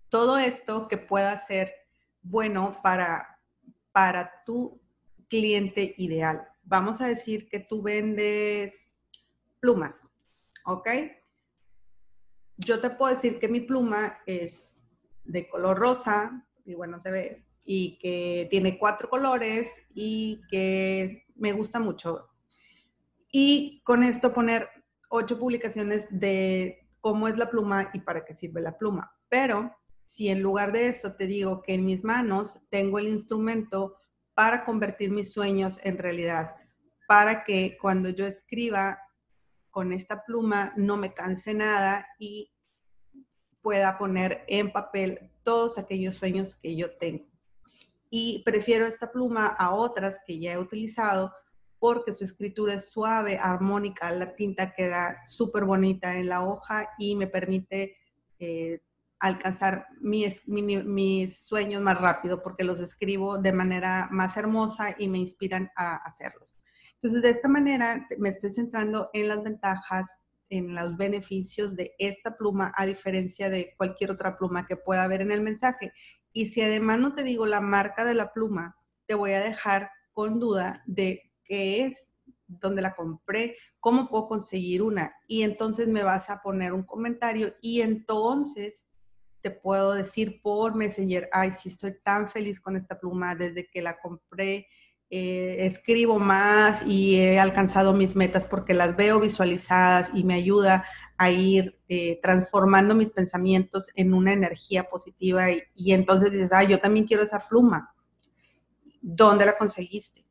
todo 0.08 0.36
esto 0.36 0.88
que 0.88 0.98
pueda 0.98 1.38
ser 1.38 1.72
bueno 2.22 2.80
para, 2.82 3.38
para 3.92 4.42
tu 4.44 4.80
cliente 5.28 5.94
ideal. 5.96 6.48
Vamos 6.64 7.00
a 7.00 7.06
decir 7.06 7.48
que 7.48 7.60
tú 7.60 7.82
vendes 7.82 8.90
plumas, 9.60 10.02
¿ok? 10.64 10.88
Yo 12.64 12.80
te 12.80 12.90
puedo 12.90 13.14
decir 13.14 13.38
que 13.38 13.48
mi 13.48 13.60
pluma 13.60 14.18
es 14.26 14.80
de 15.24 15.48
color 15.48 15.78
rosa, 15.78 16.46
y 16.64 16.74
bueno, 16.74 17.00
se 17.00 17.10
ve, 17.10 17.44
y 17.64 17.98
que 17.98 18.48
tiene 18.50 18.78
cuatro 18.78 19.08
colores 19.08 19.70
y 19.94 20.40
que 20.50 21.24
me 21.36 21.52
gusta 21.52 21.78
mucho 21.78 22.30
y 23.32 23.82
con 23.84 24.02
esto 24.02 24.32
poner 24.32 24.68
ocho 25.08 25.38
publicaciones 25.38 26.06
de 26.10 26.88
cómo 27.00 27.28
es 27.28 27.38
la 27.38 27.50
pluma 27.50 27.90
y 27.92 28.00
para 28.00 28.24
qué 28.24 28.34
sirve 28.34 28.60
la 28.60 28.76
pluma. 28.76 29.12
Pero 29.28 29.74
si 30.04 30.28
en 30.28 30.42
lugar 30.42 30.72
de 30.72 30.88
eso 30.88 31.14
te 31.14 31.26
digo 31.26 31.62
que 31.62 31.74
en 31.74 31.84
mis 31.84 32.04
manos 32.04 32.58
tengo 32.68 32.98
el 32.98 33.08
instrumento 33.08 33.96
para 34.34 34.64
convertir 34.64 35.10
mis 35.10 35.32
sueños 35.32 35.78
en 35.84 35.98
realidad, 35.98 36.54
para 37.06 37.44
que 37.44 37.76
cuando 37.80 38.08
yo 38.08 38.26
escriba 38.26 38.98
con 39.70 39.92
esta 39.92 40.24
pluma 40.24 40.72
no 40.76 40.96
me 40.96 41.14
canse 41.14 41.54
nada 41.54 42.06
y 42.18 42.52
pueda 43.62 43.98
poner 43.98 44.44
en 44.48 44.72
papel 44.72 45.30
todos 45.42 45.78
aquellos 45.78 46.14
sueños 46.14 46.56
que 46.56 46.76
yo 46.76 46.96
tengo. 46.96 47.26
Y 48.08 48.42
prefiero 48.44 48.86
esta 48.86 49.12
pluma 49.12 49.46
a 49.46 49.72
otras 49.74 50.18
que 50.26 50.38
ya 50.38 50.52
he 50.52 50.58
utilizado 50.58 51.32
porque 51.78 52.12
su 52.12 52.24
escritura 52.24 52.74
es 52.74 52.90
suave, 52.90 53.38
armónica, 53.38 54.10
la 54.12 54.32
tinta 54.34 54.74
queda 54.74 55.20
súper 55.24 55.64
bonita 55.64 56.16
en 56.16 56.28
la 56.28 56.44
hoja 56.44 56.90
y 56.98 57.16
me 57.16 57.26
permite 57.26 57.96
eh, 58.38 58.82
alcanzar 59.18 59.86
mis, 60.00 60.46
mis, 60.46 61.46
sueños 61.46 61.82
más 61.82 62.00
rápido 62.00 62.42
porque 62.42 62.64
los 62.64 62.80
escribo 62.80 63.38
de 63.38 63.52
manera 63.52 64.08
más 64.10 64.36
hermosa 64.36 64.94
y 64.98 65.08
me 65.08 65.18
inspiran 65.18 65.70
a 65.76 65.96
hacerlos. 65.96 66.54
Entonces, 67.02 67.22
de 67.22 67.30
esta 67.30 67.48
manera 67.48 68.06
me 68.18 68.28
estoy 68.28 68.50
centrando 68.50 69.08
en 69.12 69.28
las 69.28 69.42
ventajas, 69.42 70.08
en 70.50 70.74
los 70.74 70.96
beneficios 70.96 71.74
de 71.76 71.94
esta 71.98 72.36
pluma 72.36 72.72
a 72.76 72.84
diferencia 72.84 73.48
de 73.48 73.74
cualquier 73.76 74.10
otra 74.10 74.36
pluma 74.36 74.66
que 74.66 74.76
pueda 74.76 75.04
haber 75.04 75.22
en 75.22 75.30
el 75.30 75.40
mensaje. 75.40 75.92
Y 76.32 76.46
si 76.46 76.60
además 76.60 76.98
no 76.98 77.14
te 77.14 77.22
digo 77.22 77.46
la 77.46 77.60
marca 77.60 78.04
de 78.04 78.14
la 78.14 78.32
pluma, 78.32 78.76
te 79.06 79.14
voy 79.14 79.32
a 79.32 79.40
dejar 79.40 79.90
con 80.12 80.38
duda 80.38 80.82
de 80.86 81.32
qué 81.44 81.86
es, 81.86 82.12
dónde 82.46 82.82
la 82.82 82.94
compré, 82.94 83.56
cómo 83.78 84.08
puedo 84.08 84.28
conseguir 84.28 84.82
una. 84.82 85.14
Y 85.26 85.42
entonces 85.42 85.88
me 85.88 86.02
vas 86.02 86.28
a 86.30 86.42
poner 86.42 86.72
un 86.72 86.82
comentario 86.82 87.54
y 87.62 87.80
entonces 87.80 88.86
te 89.40 89.50
puedo 89.50 89.94
decir 89.94 90.40
por 90.42 90.74
Messenger, 90.74 91.28
ay, 91.32 91.50
sí 91.52 91.70
estoy 91.70 91.96
tan 92.02 92.28
feliz 92.28 92.60
con 92.60 92.76
esta 92.76 92.98
pluma 92.98 93.34
desde 93.34 93.66
que 93.68 93.80
la 93.80 93.98
compré. 93.98 94.66
Eh, 95.12 95.66
escribo 95.66 96.20
más 96.20 96.86
y 96.86 97.16
he 97.16 97.40
alcanzado 97.40 97.92
mis 97.92 98.14
metas 98.14 98.44
porque 98.44 98.74
las 98.74 98.94
veo 98.94 99.18
visualizadas 99.18 100.12
y 100.14 100.22
me 100.22 100.34
ayuda 100.34 100.84
a 101.18 101.32
ir 101.32 101.80
eh, 101.88 102.20
transformando 102.22 102.94
mis 102.94 103.10
pensamientos 103.10 103.88
en 103.96 104.14
una 104.14 104.32
energía 104.32 104.88
positiva 104.88 105.46
y, 105.50 105.92
entonces 105.92 106.30
dices, 106.30 106.52
ay, 106.52 106.68
yo 106.68 106.78
también 106.78 107.08
quiero 107.08 107.24
esa 107.24 107.40
pluma. 107.48 107.92
¿Dónde 109.02 109.46
la 109.46 109.58
conseguiste? 109.58 110.24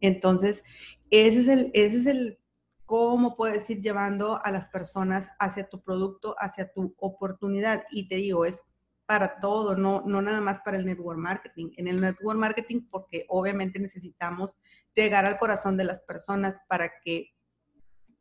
Entonces, 0.00 0.64
ese 1.10 1.40
es 1.40 1.48
el, 1.48 1.70
ese 1.74 1.98
es 1.98 2.06
el 2.06 2.38
cómo 2.86 3.36
puedes 3.36 3.68
ir 3.68 3.82
llevando 3.82 4.40
a 4.42 4.50
las 4.50 4.66
personas 4.68 5.28
hacia 5.38 5.68
tu 5.68 5.82
producto, 5.82 6.34
hacia 6.38 6.72
tu 6.72 6.94
oportunidad. 6.96 7.84
Y 7.90 8.08
te 8.08 8.16
digo, 8.16 8.46
es 8.46 8.62
para 9.08 9.40
todo, 9.40 9.74
no, 9.74 10.02
no 10.04 10.20
nada 10.20 10.42
más 10.42 10.60
para 10.60 10.76
el 10.76 10.84
network 10.84 11.18
marketing. 11.18 11.70
En 11.78 11.88
el 11.88 11.98
network 11.98 12.38
marketing, 12.38 12.82
porque 12.90 13.24
obviamente 13.30 13.80
necesitamos 13.80 14.54
llegar 14.94 15.24
al 15.24 15.38
corazón 15.38 15.78
de 15.78 15.84
las 15.84 16.02
personas 16.02 16.60
para 16.68 17.00
que 17.02 17.30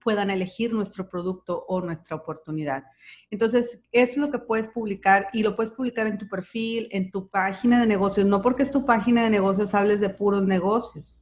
puedan 0.02 0.30
elegir 0.30 0.74
nuestro 0.74 1.10
producto 1.10 1.66
o 1.68 1.82
nuestra 1.82 2.16
oportunidad. 2.16 2.86
Entonces, 3.30 3.82
es 3.92 4.16
lo 4.16 4.32
que 4.32 4.40
puedes 4.40 4.70
publicar 4.70 5.28
y 5.34 5.44
lo 5.44 5.58
puedes 5.58 5.74
publicar 5.74 6.08
en 6.08 6.18
tu 6.18 6.30
perfil, 6.30 6.88
en 6.92 7.12
tu 7.12 7.28
página 7.28 7.82
de 7.82 7.86
negocios. 7.86 8.26
No 8.26 8.42
porque 8.42 8.64
es 8.64 8.72
tu 8.72 8.86
página 8.86 9.26
de 9.26 9.30
negocios 9.30 9.74
hables 9.74 10.00
de 10.00 10.10
puros 10.10 10.44
negocios. 10.44 11.20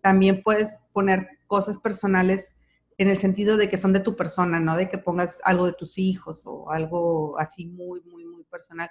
También 0.00 0.42
puedes 0.42 0.78
poner 0.94 1.28
cosas 1.46 1.78
personales 1.78 2.56
en 3.00 3.08
el 3.08 3.16
sentido 3.16 3.56
de 3.56 3.70
que 3.70 3.78
son 3.78 3.94
de 3.94 4.00
tu 4.00 4.14
persona, 4.14 4.60
no 4.60 4.76
de 4.76 4.90
que 4.90 4.98
pongas 4.98 5.40
algo 5.44 5.64
de 5.64 5.72
tus 5.72 5.96
hijos 5.96 6.42
o 6.44 6.70
algo 6.70 7.38
así 7.38 7.64
muy, 7.66 8.02
muy, 8.02 8.26
muy 8.26 8.44
personal 8.44 8.90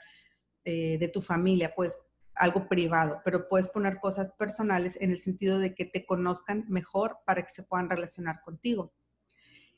eh, 0.63 0.97
de 0.99 1.07
tu 1.09 1.21
familia, 1.21 1.73
pues 1.75 1.95
algo 2.33 2.67
privado, 2.67 3.21
pero 3.23 3.47
puedes 3.47 3.67
poner 3.67 3.99
cosas 3.99 4.31
personales 4.31 4.97
en 4.99 5.11
el 5.11 5.19
sentido 5.19 5.59
de 5.59 5.75
que 5.75 5.85
te 5.85 6.07
conozcan 6.07 6.65
mejor 6.69 7.17
para 7.23 7.43
que 7.43 7.53
se 7.53 7.61
puedan 7.61 7.87
relacionar 7.87 8.41
contigo. 8.43 8.91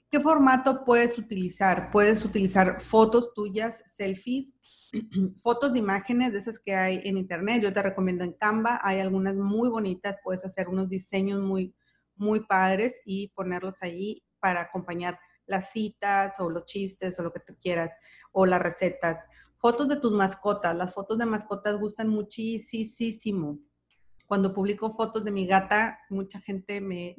¿Qué 0.09 0.21
formato 0.21 0.85
puedes 0.85 1.17
utilizar? 1.17 1.91
Puedes 1.91 2.23
utilizar 2.23 2.79
fotos 2.79 3.33
tuyas, 3.33 3.83
selfies, 3.85 4.55
fotos 5.43 5.73
de 5.73 5.79
imágenes 5.79 6.31
de 6.31 6.39
esas 6.39 6.57
que 6.57 6.73
hay 6.73 7.01
en 7.03 7.17
internet. 7.17 7.63
Yo 7.63 7.73
te 7.73 7.83
recomiendo 7.83 8.23
en 8.23 8.31
Canva, 8.31 8.79
hay 8.81 9.01
algunas 9.01 9.35
muy 9.35 9.67
bonitas, 9.67 10.19
puedes 10.23 10.45
hacer 10.45 10.69
unos 10.69 10.87
diseños 10.87 11.41
muy, 11.41 11.75
muy 12.21 12.41
padres 12.41 13.01
y 13.03 13.29
ponerlos 13.29 13.81
ahí 13.81 14.23
para 14.39 14.61
acompañar 14.61 15.19
las 15.47 15.71
citas 15.71 16.39
o 16.39 16.49
los 16.49 16.65
chistes 16.65 17.19
o 17.19 17.23
lo 17.23 17.33
que 17.33 17.39
tú 17.39 17.57
quieras 17.59 17.91
o 18.31 18.45
las 18.45 18.61
recetas. 18.61 19.25
Fotos 19.57 19.87
de 19.89 19.97
tus 19.97 20.11
mascotas. 20.11 20.75
Las 20.75 20.93
fotos 20.93 21.17
de 21.17 21.25
mascotas 21.25 21.79
gustan 21.79 22.09
muchísimo. 22.09 23.59
Cuando 24.27 24.53
publico 24.53 24.91
fotos 24.91 25.25
de 25.25 25.31
mi 25.31 25.47
gata, 25.47 25.99
mucha 26.09 26.39
gente 26.39 26.79
me, 26.79 27.15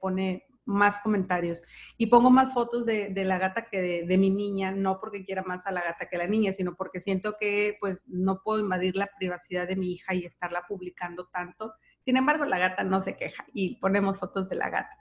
pone 0.00 0.46
más 0.64 0.98
comentarios. 1.00 1.62
Y 1.98 2.06
pongo 2.06 2.30
más 2.30 2.52
fotos 2.54 2.86
de, 2.86 3.12
la 3.24 3.38
gata 3.38 3.66
que 3.70 4.04
de, 4.06 4.18
mi 4.18 4.30
niña, 4.30 4.72
no 4.72 4.98
porque 5.00 5.24
quiera 5.24 5.42
más 5.42 5.66
a 5.66 5.70
la 5.70 5.82
gata 5.82 6.08
que 6.08 6.16
a 6.16 6.20
la 6.20 6.26
niña, 6.26 6.52
sino 6.54 6.74
porque 6.74 7.00
siento 7.00 7.36
que 7.38 7.76
pues 7.78 8.02
no 8.06 8.40
puedo 8.42 8.58
invadir 8.58 8.96
la 8.96 9.10
privacidad 9.18 9.68
de 9.68 9.76
mi 9.76 9.92
hija 9.92 10.14
y 10.14 10.24
estarla 10.24 10.64
publicando 10.66 11.28
tanto. 11.28 11.74
Sin 12.04 12.16
embargo, 12.16 12.44
la 12.44 12.58
gata 12.58 12.84
no 12.84 13.02
se 13.02 13.16
queja 13.16 13.44
y 13.52 13.76
ponemos 13.76 14.18
fotos 14.18 14.48
de 14.48 14.56
la 14.56 14.70
gata. 14.70 14.98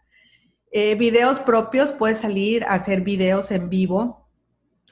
Eh, 0.72 0.96
videos 0.96 1.40
propios, 1.40 1.92
puedes 1.92 2.20
salir 2.20 2.64
a 2.64 2.74
hacer 2.74 3.02
videos 3.02 3.52
en 3.52 3.70
vivo 3.70 4.24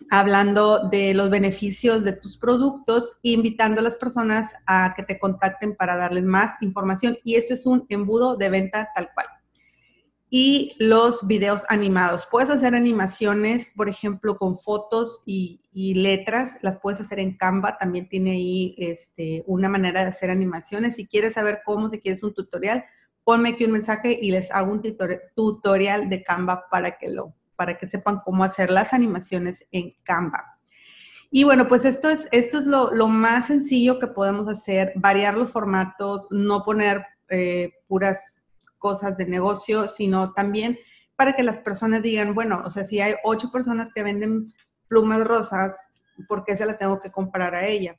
hablando 0.09 0.89
de 0.89 1.13
los 1.13 1.29
beneficios 1.29 2.03
de 2.03 2.13
tus 2.13 2.37
productos 2.37 3.19
invitando 3.21 3.79
a 3.79 3.83
las 3.83 3.95
personas 3.95 4.53
a 4.65 4.93
que 4.95 5.03
te 5.03 5.17
contacten 5.17 5.75
para 5.75 5.95
darles 5.95 6.23
más 6.23 6.61
información. 6.61 7.17
Y 7.23 7.35
esto 7.35 7.53
es 7.53 7.65
un 7.65 7.85
embudo 7.89 8.35
de 8.35 8.49
venta 8.49 8.89
tal 8.93 9.09
cual. 9.13 9.27
Y 10.31 10.75
los 10.79 11.27
videos 11.27 11.65
animados. 11.67 12.27
Puedes 12.31 12.49
hacer 12.49 12.73
animaciones, 12.73 13.67
por 13.75 13.89
ejemplo, 13.89 14.37
con 14.37 14.55
fotos 14.55 15.21
y, 15.25 15.59
letras. 15.73 16.57
Las 16.61 16.79
puedes 16.79 17.01
hacer 17.01 17.19
en 17.19 17.37
Canva. 17.37 17.77
También 17.77 18.09
tiene 18.09 18.31
ahí 18.31 18.73
este, 18.77 19.43
una 19.45 19.69
manera 19.69 20.01
de 20.01 20.07
hacer 20.07 20.31
animaciones. 20.31 20.95
Si 20.95 21.05
quieres 21.05 21.33
saber 21.33 21.59
cómo, 21.65 21.89
si 21.89 21.99
quieres 21.99 22.23
un 22.23 22.33
tutorial, 22.33 22.85
ponme 23.23 23.49
aquí 23.49 23.65
un 23.65 23.73
mensaje 23.73 24.17
y 24.19 24.31
les 24.31 24.51
hago 24.51 24.71
un 24.71 24.81
tutorial 25.35 26.09
de 26.09 26.23
Canva 26.23 26.63
para 26.71 26.97
que 26.97 27.09
lo 27.09 27.35
para 27.61 27.77
que 27.77 27.85
sepan 27.85 28.21
cómo 28.25 28.43
hacer 28.43 28.71
las 28.71 28.91
animaciones 28.91 29.67
en 29.71 29.91
Canva. 30.01 30.57
Y 31.29 31.43
bueno, 31.43 31.67
pues 31.67 31.85
esto 31.85 32.09
es, 32.09 32.27
esto 32.31 32.57
es 32.57 32.65
lo, 32.65 33.07
más 33.07 33.45
sencillo 33.45 33.99
que 33.99 34.07
podemos 34.07 34.49
hacer, 34.49 34.93
variar 34.95 35.37
los 35.37 35.51
formatos, 35.51 36.27
no 36.31 36.63
poner 36.65 37.05
eh, 37.29 37.71
puras 37.87 38.40
cosas 38.81 39.15
de 39.15 39.27
negocio, 39.27 39.87
sino 39.87 40.33
también 40.33 40.77
para 41.15 41.33
que 41.33 41.43
las 41.43 41.59
personas 41.59 42.01
digan, 42.01 42.33
bueno, 42.33 42.63
o 42.65 42.71
sea, 42.71 42.83
si 42.83 42.99
hay 42.99 43.13
ocho 43.23 43.51
personas 43.51 43.91
que 43.93 44.01
venden 44.01 44.51
plumas 44.87 45.21
rosas, 45.21 45.75
¿por 46.27 46.43
qué 46.43 46.57
se 46.57 46.65
las 46.65 46.79
tengo 46.79 46.99
que 46.99 47.11
comprar 47.11 47.53
a 47.53 47.67
ella? 47.67 47.97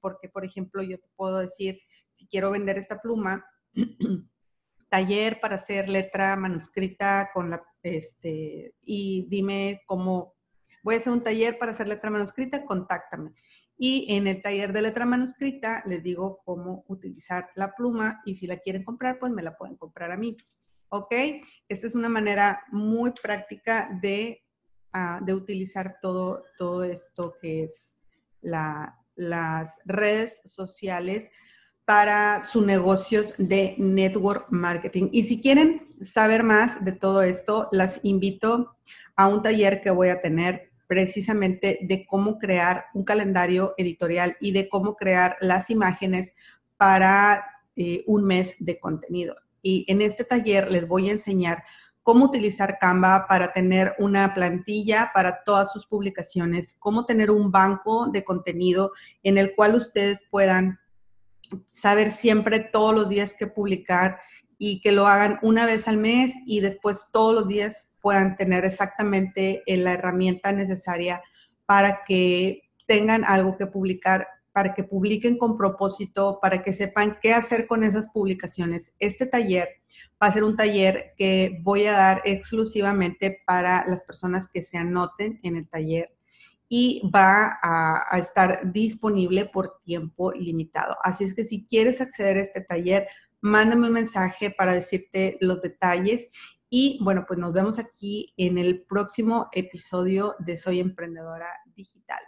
Porque, 0.00 0.28
por 0.28 0.44
ejemplo, 0.44 0.82
yo 0.82 0.98
te 0.98 1.08
puedo 1.16 1.38
decir, 1.38 1.80
si 2.12 2.26
quiero 2.26 2.50
vender 2.50 2.76
esta 2.76 3.00
pluma, 3.00 3.44
taller 4.90 5.40
para 5.40 5.56
hacer 5.56 5.88
letra 5.88 6.36
manuscrita 6.36 7.30
con 7.32 7.50
la, 7.50 7.62
este, 7.82 8.74
y 8.82 9.26
dime 9.28 9.80
cómo, 9.86 10.34
voy 10.82 10.94
a 10.94 10.98
hacer 10.98 11.12
un 11.12 11.22
taller 11.22 11.58
para 11.58 11.72
hacer 11.72 11.88
letra 11.88 12.10
manuscrita, 12.10 12.66
contáctame. 12.66 13.32
Y 13.78 14.12
en 14.12 14.26
el 14.26 14.42
taller 14.42 14.72
de 14.72 14.82
letra 14.82 15.06
manuscrita 15.06 15.82
les 15.86 16.02
digo 16.02 16.40
cómo 16.44 16.84
utilizar 16.88 17.50
la 17.54 17.74
pluma 17.74 18.20
y 18.24 18.34
si 18.34 18.46
la 18.46 18.58
quieren 18.58 18.84
comprar, 18.84 19.18
pues 19.18 19.32
me 19.32 19.42
la 19.42 19.56
pueden 19.56 19.76
comprar 19.76 20.10
a 20.10 20.16
mí. 20.16 20.36
¿Ok? 20.88 21.14
Esta 21.68 21.86
es 21.86 21.94
una 21.94 22.08
manera 22.08 22.60
muy 22.72 23.12
práctica 23.12 23.88
de, 24.02 24.42
ah, 24.92 25.20
de 25.24 25.34
utilizar 25.34 25.98
todo, 26.02 26.42
todo 26.56 26.82
esto 26.82 27.36
que 27.40 27.62
es 27.62 27.94
la, 28.40 28.98
las 29.14 29.76
redes 29.84 30.40
sociales 30.44 31.28
para 31.84 32.42
sus 32.42 32.66
negocios 32.66 33.34
de 33.38 33.74
network 33.78 34.46
marketing. 34.50 35.08
Y 35.10 35.24
si 35.24 35.40
quieren 35.40 35.88
saber 36.02 36.42
más 36.42 36.84
de 36.84 36.92
todo 36.92 37.22
esto, 37.22 37.68
las 37.72 38.00
invito 38.04 38.76
a 39.16 39.28
un 39.28 39.42
taller 39.42 39.80
que 39.80 39.90
voy 39.90 40.08
a 40.08 40.20
tener 40.20 40.67
precisamente 40.88 41.78
de 41.82 42.04
cómo 42.06 42.38
crear 42.38 42.86
un 42.94 43.04
calendario 43.04 43.74
editorial 43.76 44.36
y 44.40 44.50
de 44.52 44.68
cómo 44.68 44.96
crear 44.96 45.36
las 45.40 45.70
imágenes 45.70 46.32
para 46.76 47.44
eh, 47.76 48.02
un 48.06 48.24
mes 48.24 48.56
de 48.58 48.80
contenido. 48.80 49.36
Y 49.62 49.84
en 49.86 50.00
este 50.00 50.24
taller 50.24 50.72
les 50.72 50.88
voy 50.88 51.08
a 51.08 51.12
enseñar 51.12 51.62
cómo 52.02 52.24
utilizar 52.24 52.78
Canva 52.78 53.26
para 53.28 53.52
tener 53.52 53.94
una 53.98 54.32
plantilla 54.32 55.10
para 55.12 55.44
todas 55.44 55.70
sus 55.70 55.86
publicaciones, 55.86 56.74
cómo 56.78 57.04
tener 57.04 57.30
un 57.30 57.52
banco 57.52 58.08
de 58.10 58.24
contenido 58.24 58.92
en 59.22 59.36
el 59.36 59.54
cual 59.54 59.74
ustedes 59.74 60.22
puedan 60.30 60.80
saber 61.68 62.10
siempre 62.10 62.60
todos 62.60 62.94
los 62.94 63.10
días 63.10 63.34
que 63.34 63.46
publicar 63.46 64.20
y 64.58 64.80
que 64.80 64.92
lo 64.92 65.06
hagan 65.06 65.38
una 65.42 65.64
vez 65.64 65.88
al 65.88 65.96
mes 65.96 66.34
y 66.44 66.60
después 66.60 67.08
todos 67.12 67.34
los 67.34 67.48
días 67.48 67.94
puedan 68.00 68.36
tener 68.36 68.64
exactamente 68.64 69.62
la 69.66 69.92
herramienta 69.92 70.52
necesaria 70.52 71.22
para 71.64 72.02
que 72.04 72.62
tengan 72.86 73.24
algo 73.24 73.56
que 73.56 73.66
publicar, 73.66 74.26
para 74.52 74.74
que 74.74 74.82
publiquen 74.82 75.38
con 75.38 75.56
propósito, 75.56 76.38
para 76.42 76.62
que 76.62 76.72
sepan 76.72 77.18
qué 77.22 77.34
hacer 77.34 77.66
con 77.66 77.84
esas 77.84 78.08
publicaciones. 78.08 78.92
Este 78.98 79.26
taller 79.26 79.68
va 80.20 80.28
a 80.28 80.32
ser 80.32 80.42
un 80.42 80.56
taller 80.56 81.14
que 81.16 81.58
voy 81.62 81.86
a 81.86 81.92
dar 81.92 82.22
exclusivamente 82.24 83.42
para 83.46 83.86
las 83.86 84.02
personas 84.02 84.48
que 84.48 84.62
se 84.62 84.76
anoten 84.76 85.38
en 85.42 85.56
el 85.56 85.68
taller 85.68 86.12
y 86.68 87.02
va 87.14 87.58
a, 87.62 88.18
estar 88.18 88.72
disponible 88.72 89.46
por 89.46 89.80
tiempo 89.84 90.32
limitado. 90.32 90.96
Así 91.02 91.24
es 91.24 91.34
que 91.34 91.44
si 91.44 91.66
quieres 91.66 92.00
acceder 92.00 92.36
a 92.36 92.42
este 92.42 92.60
taller, 92.60 93.08
mándame 93.40 93.88
un 93.88 93.94
mensaje 93.94 94.50
para 94.50 94.74
decirte 94.74 95.38
los 95.40 95.62
detalles 95.62 96.28
y 96.70 96.98
bueno, 97.02 97.24
pues 97.26 97.38
nos 97.38 97.52
vemos 97.52 97.78
aquí 97.78 98.34
en 98.36 98.58
el 98.58 98.82
próximo 98.82 99.48
episodio 99.52 100.36
de 100.38 100.56
Soy 100.56 100.80
Emprendedora 100.80 101.48
Digital. 101.74 102.20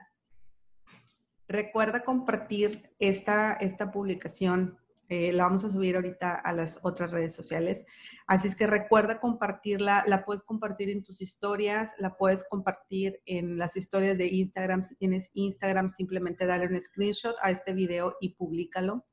Recuerda 1.46 2.04
compartir 2.04 2.90
esta, 2.98 3.54
esta 3.54 3.90
publicación 3.90 4.78
eh, 5.10 5.32
la 5.32 5.42
vamos 5.42 5.64
a 5.64 5.70
subir 5.70 5.96
ahorita 5.96 6.36
a 6.36 6.52
las 6.52 6.78
otras 6.84 7.10
redes 7.10 7.34
sociales. 7.34 7.84
Así 8.28 8.46
es 8.46 8.54
que 8.54 8.68
recuerda 8.68 9.18
compartirla, 9.18 10.04
la 10.06 10.24
puedes 10.24 10.42
compartir 10.42 10.88
en 10.88 11.02
tus 11.02 11.20
historias, 11.20 11.94
la 11.98 12.16
puedes 12.16 12.44
compartir 12.48 13.20
en 13.26 13.58
las 13.58 13.76
historias 13.76 14.16
de 14.16 14.28
Instagram. 14.28 14.84
Si 14.84 14.94
tienes 14.94 15.30
Instagram, 15.34 15.90
simplemente 15.90 16.46
dale 16.46 16.68
un 16.68 16.80
screenshot 16.80 17.34
a 17.42 17.50
este 17.50 17.72
video 17.72 18.14
y 18.20 18.34
públicalo. 18.36 19.04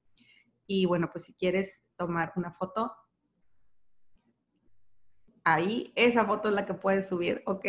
Y 0.68 0.86
bueno, 0.86 1.10
pues 1.12 1.26
si 1.26 1.34
quieres 1.34 1.84
tomar 1.98 2.34
una 2.36 2.52
foto, 2.52 2.92
ahí, 5.48 5.94
esa 5.96 6.26
foto 6.26 6.50
es 6.50 6.56
la 6.56 6.66
que 6.66 6.74
puedes 6.74 7.08
subir, 7.08 7.42
¿ok? 7.46 7.66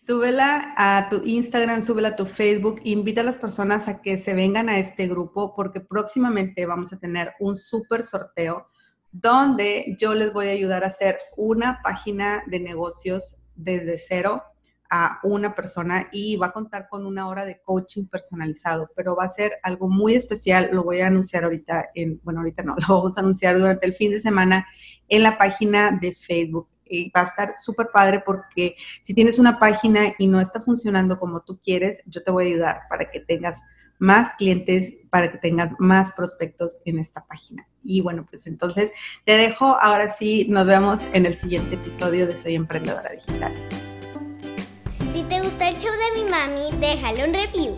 Súbela 0.00 0.74
a 0.76 1.08
tu 1.10 1.22
Instagram, 1.24 1.82
súbela 1.82 2.08
a 2.08 2.16
tu 2.16 2.26
Facebook, 2.26 2.80
invita 2.84 3.22
a 3.22 3.24
las 3.24 3.36
personas 3.36 3.88
a 3.88 4.00
que 4.00 4.18
se 4.18 4.34
vengan 4.34 4.68
a 4.68 4.78
este 4.78 5.08
grupo 5.08 5.54
porque 5.54 5.80
próximamente 5.80 6.64
vamos 6.64 6.92
a 6.92 6.98
tener 6.98 7.34
un 7.40 7.56
súper 7.56 8.04
sorteo 8.04 8.68
donde 9.10 9.96
yo 9.98 10.14
les 10.14 10.32
voy 10.32 10.48
a 10.48 10.52
ayudar 10.52 10.84
a 10.84 10.88
hacer 10.88 11.18
una 11.36 11.80
página 11.82 12.44
de 12.46 12.60
negocios 12.60 13.38
desde 13.56 13.98
cero 13.98 14.44
a 14.90 15.20
una 15.22 15.54
persona 15.54 16.08
y 16.12 16.36
va 16.36 16.46
a 16.46 16.52
contar 16.52 16.88
con 16.88 17.06
una 17.06 17.28
hora 17.28 17.44
de 17.44 17.60
coaching 17.60 18.06
personalizado, 18.06 18.90
pero 18.96 19.14
va 19.14 19.24
a 19.24 19.30
ser 19.30 19.54
algo 19.62 19.88
muy 19.88 20.14
especial, 20.14 20.70
lo 20.72 20.84
voy 20.84 21.00
a 21.00 21.08
anunciar 21.08 21.44
ahorita, 21.44 21.90
en, 21.94 22.20
bueno, 22.22 22.40
ahorita 22.40 22.62
no, 22.62 22.76
lo 22.88 23.02
vamos 23.02 23.16
a 23.16 23.20
anunciar 23.20 23.58
durante 23.58 23.86
el 23.86 23.94
fin 23.94 24.10
de 24.10 24.20
semana 24.20 24.66
en 25.08 25.22
la 25.22 25.36
página 25.36 25.98
de 26.00 26.14
Facebook 26.14 26.68
y 26.90 27.10
va 27.10 27.22
a 27.22 27.26
estar 27.26 27.54
súper 27.58 27.88
padre 27.92 28.22
porque 28.24 28.76
si 29.02 29.12
tienes 29.12 29.38
una 29.38 29.58
página 29.58 30.14
y 30.18 30.26
no 30.26 30.40
está 30.40 30.62
funcionando 30.62 31.18
como 31.18 31.42
tú 31.42 31.60
quieres, 31.62 32.02
yo 32.06 32.22
te 32.22 32.30
voy 32.30 32.46
a 32.46 32.48
ayudar 32.48 32.80
para 32.88 33.10
que 33.10 33.20
tengas 33.20 33.62
más 33.98 34.34
clientes, 34.36 34.94
para 35.10 35.30
que 35.30 35.38
tengas 35.38 35.72
más 35.78 36.12
prospectos 36.12 36.78
en 36.84 36.98
esta 36.98 37.26
página. 37.26 37.66
Y 37.82 38.00
bueno, 38.00 38.26
pues 38.28 38.46
entonces 38.46 38.92
te 39.24 39.36
dejo. 39.36 39.76
Ahora 39.80 40.12
sí, 40.12 40.46
nos 40.48 40.66
vemos 40.66 41.00
en 41.12 41.26
el 41.26 41.34
siguiente 41.34 41.74
episodio 41.74 42.26
de 42.26 42.36
Soy 42.36 42.54
Emprendedora 42.54 43.10
Digital. 43.10 43.52
Si 45.18 45.24
te 45.24 45.40
gusta 45.40 45.68
el 45.68 45.76
show 45.78 45.90
de 45.90 46.22
mi 46.22 46.30
mami, 46.30 46.78
déjale 46.78 47.24
un 47.24 47.34
review. 47.34 47.76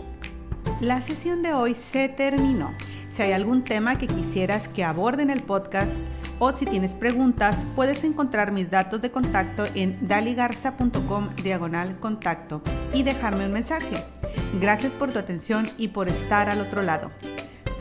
La 0.79 1.01
sesión 1.01 1.41
de 1.41 1.53
hoy 1.53 1.73
se 1.73 2.07
terminó. 2.07 2.71
Si 3.09 3.23
hay 3.23 3.31
algún 3.31 3.63
tema 3.63 3.97
que 3.97 4.05
quisieras 4.05 4.67
que 4.67 4.83
aborde 4.83 5.23
en 5.23 5.31
el 5.31 5.41
podcast 5.41 5.91
o 6.37 6.51
si 6.53 6.67
tienes 6.67 6.93
preguntas, 6.93 7.65
puedes 7.75 8.03
encontrar 8.03 8.51
mis 8.51 8.69
datos 8.69 9.01
de 9.01 9.09
contacto 9.09 9.65
en 9.73 10.07
daligarza.com 10.07 11.29
diagonal 11.41 11.99
contacto 11.99 12.61
y 12.93 13.01
dejarme 13.01 13.47
un 13.47 13.53
mensaje. 13.53 14.05
Gracias 14.61 14.91
por 14.91 15.11
tu 15.11 15.17
atención 15.17 15.67
y 15.79 15.87
por 15.87 16.09
estar 16.09 16.47
al 16.47 16.61
otro 16.61 16.83
lado. 16.83 17.09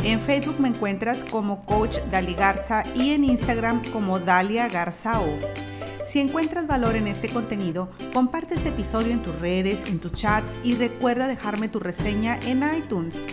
En 0.02 0.22
Facebook 0.22 0.58
me 0.58 0.68
encuentras 0.68 1.22
como 1.22 1.66
Coach 1.66 1.98
Dali 2.10 2.32
Garza 2.32 2.82
y 2.94 3.10
en 3.10 3.24
Instagram 3.24 3.82
como 3.92 4.20
Dalia 4.20 4.68
Garza 4.68 5.20
O. 5.20 5.69
Si 6.10 6.18
encuentras 6.18 6.66
valor 6.66 6.96
en 6.96 7.06
este 7.06 7.28
contenido, 7.28 7.88
comparte 8.12 8.56
este 8.56 8.70
episodio 8.70 9.12
en 9.12 9.22
tus 9.22 9.38
redes, 9.38 9.88
en 9.88 10.00
tus 10.00 10.10
chats 10.10 10.58
y 10.64 10.74
recuerda 10.74 11.28
dejarme 11.28 11.68
tu 11.68 11.78
reseña 11.78 12.36
en 12.46 12.64
iTunes. 12.76 13.24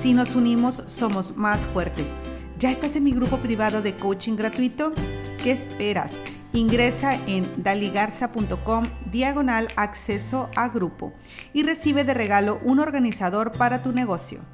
Si 0.00 0.12
nos 0.12 0.36
unimos, 0.36 0.84
somos 0.86 1.36
más 1.36 1.60
fuertes. 1.62 2.12
¿Ya 2.60 2.70
estás 2.70 2.94
en 2.94 3.02
mi 3.02 3.10
grupo 3.10 3.38
privado 3.38 3.82
de 3.82 3.94
coaching 3.94 4.36
gratuito? 4.36 4.92
¿Qué 5.42 5.50
esperas? 5.50 6.12
Ingresa 6.52 7.12
en 7.26 7.44
daligarza.com 7.60 8.84
diagonal 9.10 9.66
acceso 9.74 10.48
a 10.54 10.68
grupo 10.68 11.12
y 11.52 11.64
recibe 11.64 12.04
de 12.04 12.14
regalo 12.14 12.60
un 12.62 12.78
organizador 12.78 13.50
para 13.50 13.82
tu 13.82 13.90
negocio. 13.90 14.51